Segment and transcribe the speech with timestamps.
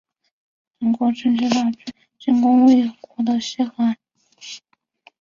[0.79, 3.73] 秦国趁机大举的进攻魏国的西河
[4.35, 4.59] 郡。